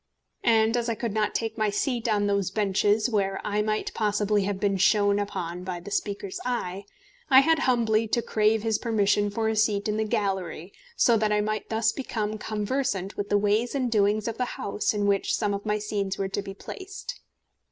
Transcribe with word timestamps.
And 0.43 0.75
as 0.75 0.89
I 0.89 0.95
could 0.95 1.13
not 1.13 1.35
take 1.35 1.59
my 1.59 1.69
seat 1.69 2.07
on 2.11 2.25
those 2.25 2.49
benches 2.49 3.07
where 3.07 3.39
I 3.43 3.61
might 3.61 3.93
possibly 3.93 4.45
have 4.45 4.59
been 4.59 4.77
shone 4.77 5.19
upon 5.19 5.63
by 5.63 5.79
the 5.79 5.91
Speaker's 5.91 6.39
eye, 6.43 6.85
I 7.29 7.41
had 7.41 7.59
humbly 7.59 8.07
to 8.07 8.23
crave 8.23 8.63
his 8.63 8.79
permission 8.79 9.29
for 9.29 9.47
a 9.47 9.55
seat 9.55 9.87
in 9.87 9.97
the 9.97 10.03
gallery, 10.03 10.73
so 10.97 11.17
that 11.17 11.31
I 11.31 11.39
might 11.41 11.69
thus 11.69 11.91
become 11.91 12.39
conversant 12.39 13.15
with 13.15 13.29
the 13.29 13.37
ways 13.37 13.75
and 13.75 13.91
doings 13.91 14.27
of 14.27 14.39
the 14.39 14.45
House 14.57 14.91
in 14.95 15.05
which 15.05 15.35
some 15.35 15.53
of 15.53 15.67
my 15.67 15.77
scenes 15.77 16.17
were 16.17 16.29
to 16.29 16.41
be 16.41 16.55
placed. 16.55 17.19